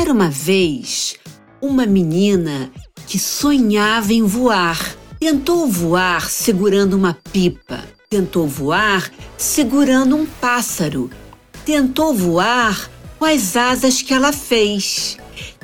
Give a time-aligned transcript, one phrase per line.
[0.00, 1.16] Era uma vez
[1.60, 2.72] uma menina
[3.06, 4.96] que sonhava em voar.
[5.20, 7.84] Tentou voar segurando uma pipa.
[8.08, 11.10] Tentou voar segurando um pássaro.
[11.66, 15.18] Tentou voar com as asas que ela fez.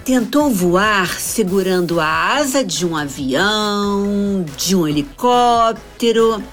[0.04, 6.44] Tentou voar segurando a asa de um avião, de um helicóptero.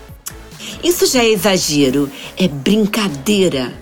[0.81, 3.73] Isso já é exagero, é brincadeira.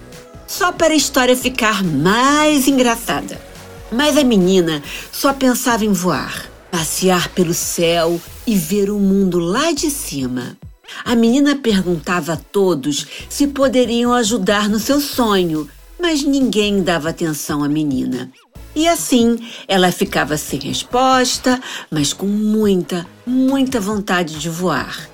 [0.47, 3.50] Só para a história ficar mais engraçada.
[3.91, 9.73] Mas a menina só pensava em voar, passear pelo céu e ver o mundo lá
[9.73, 10.57] de cima.
[11.03, 15.69] A menina perguntava a todos se poderiam ajudar no seu sonho,
[15.99, 18.31] mas ninguém dava atenção à menina.
[18.73, 25.09] E assim ela ficava sem resposta, mas com muita, muita vontade de voar.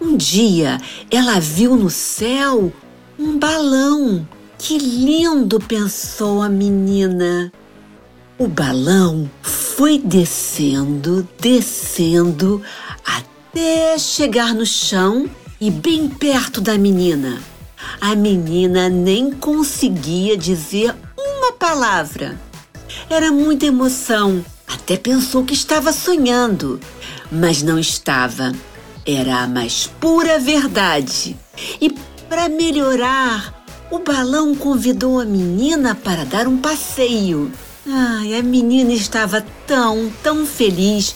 [0.00, 0.78] Um dia
[1.10, 2.72] ela viu no céu
[3.18, 4.26] um balão.
[4.58, 7.52] Que lindo, pensou a menina.
[8.42, 12.60] O balão foi descendo, descendo,
[13.06, 17.40] até chegar no chão e bem perto da menina.
[18.00, 22.36] A menina nem conseguia dizer uma palavra.
[23.08, 26.80] Era muita emoção, até pensou que estava sonhando,
[27.30, 28.52] mas não estava.
[29.06, 31.36] Era a mais pura verdade.
[31.80, 31.90] E
[32.28, 37.52] para melhorar, o balão convidou a menina para dar um passeio.
[37.84, 41.14] Ai, a menina estava tão, tão feliz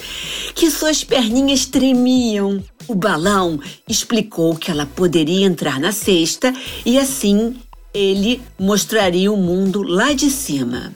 [0.54, 2.62] que suas perninhas tremiam.
[2.88, 6.52] O balão explicou que ela poderia entrar na cesta
[6.84, 7.56] e assim
[7.94, 10.92] ele mostraria o mundo lá de cima.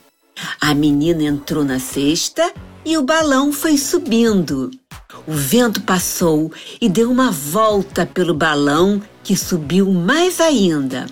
[0.61, 2.53] A menina entrou na cesta
[2.85, 4.71] e o balão foi subindo.
[5.27, 11.07] O vento passou e deu uma volta pelo balão que subiu mais ainda.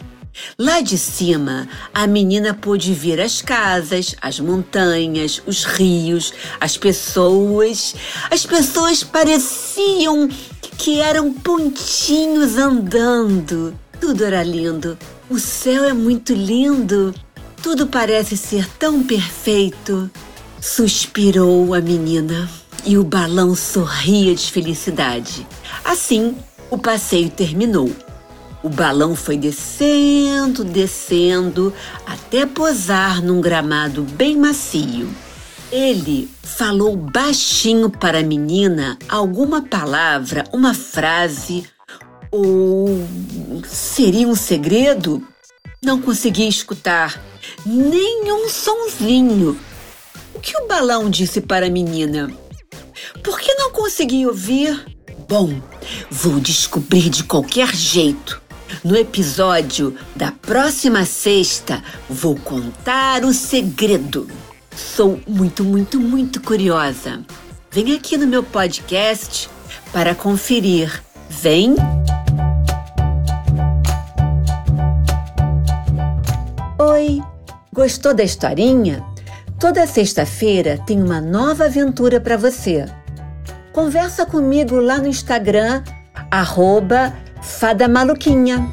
[0.59, 7.95] Lá de cima, a menina pôde ver as casas, as montanhas, os rios, as pessoas.
[8.31, 10.29] As pessoas pareciam
[10.77, 13.75] que eram pontinhos andando.
[14.01, 14.97] Tudo era lindo.
[15.29, 17.15] O céu é muito lindo.
[17.63, 20.11] Tudo parece ser tão perfeito.
[20.61, 22.49] Suspirou a menina
[22.85, 25.47] e o balão sorria de felicidade.
[25.85, 26.37] Assim,
[26.71, 27.91] o passeio terminou.
[28.63, 31.73] O balão foi descendo, descendo,
[32.05, 35.09] até posar num gramado bem macio.
[35.71, 41.65] Ele falou baixinho para a menina alguma palavra, uma frase,
[42.33, 43.07] ou
[43.65, 45.25] seria um segredo?
[45.83, 47.23] Não conseguia escutar
[47.65, 49.59] nenhum sonzinho.
[50.35, 52.29] O que o balão disse para a menina?
[53.23, 54.85] Por que não conseguia ouvir?
[55.29, 55.61] Bom,
[56.11, 58.48] vou descobrir de qualquer jeito.
[58.85, 64.29] No episódio da próxima sexta, vou contar o segredo.
[64.75, 67.21] Sou muito, muito, muito curiosa.
[67.71, 69.51] Vem aqui no meu podcast
[69.93, 71.03] para conferir.
[71.29, 71.75] Vem!
[76.79, 77.21] Oi!
[77.73, 79.05] Gostou da historinha?
[79.59, 82.87] Toda sexta-feira tem uma nova aventura para você.
[83.73, 85.83] Conversa comigo lá no Instagram,
[86.31, 87.13] arroba
[87.49, 88.69] Fada Maluquinha.